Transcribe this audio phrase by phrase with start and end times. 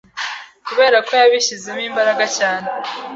[0.67, 2.67] kubera ko yabishyizemo imbaraga cyane